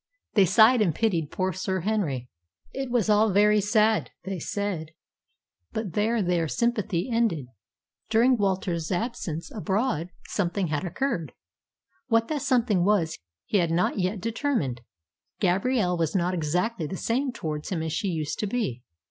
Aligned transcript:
They 0.33 0.45
sighed 0.45 0.81
and 0.81 0.95
pitied 0.95 1.29
poor 1.29 1.53
Sir 1.53 1.81
Henry. 1.81 2.27
It 2.73 2.89
was 2.89 3.07
all 3.07 3.29
very 3.31 3.61
sad, 3.61 4.09
they 4.23 4.39
said; 4.39 4.93
but 5.73 5.93
there 5.93 6.23
their 6.23 6.47
sympathy 6.47 7.07
ended. 7.11 7.49
During 8.09 8.35
Walter's 8.35 8.91
absence 8.91 9.51
abroad 9.51 10.09
something 10.25 10.69
had 10.69 10.85
occurred. 10.85 11.33
What 12.07 12.29
that 12.29 12.41
something 12.41 12.83
was 12.83 13.19
he 13.45 13.59
had 13.59 13.69
not 13.69 13.99
yet 13.99 14.19
determined. 14.19 14.81
Gabrielle 15.39 15.95
was 15.99 16.15
not 16.15 16.33
exactly 16.33 16.87
the 16.87 16.97
same 16.97 17.31
towards 17.31 17.69
him 17.69 17.83
as 17.83 17.93
she 17.93 18.07
used 18.07 18.39
to 18.39 18.47
be. 18.47 18.81